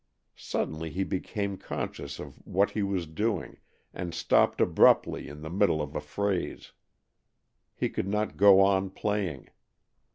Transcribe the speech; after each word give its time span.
Suddenly, 0.35 0.89
he 0.89 1.03
became 1.03 1.57
conscious 1.57 2.17
of 2.17 2.39
what 2.43 2.71
he 2.71 2.81
was 2.81 3.05
doing, 3.05 3.59
and 3.93 4.15
stopped 4.15 4.59
abruptly 4.59 5.27
in 5.27 5.41
the 5.43 5.49
middle 5.51 5.79
of 5.79 5.95
a 5.95 6.01
phrase. 6.01 6.71
He 7.75 7.87
could 7.87 8.07
not 8.07 8.35
go 8.35 8.61
on 8.61 8.89
playing. 8.89 9.49